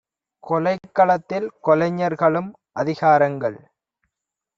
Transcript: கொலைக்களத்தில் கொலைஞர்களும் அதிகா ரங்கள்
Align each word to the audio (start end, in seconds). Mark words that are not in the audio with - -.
கொலைக்களத்தில் 0.43 1.45
கொலைஞர்களும் 1.61 2.49
அதிகா 2.73 3.11
ரங்கள் 3.17 3.59